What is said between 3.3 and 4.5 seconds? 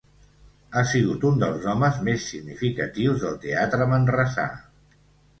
teatre manresà.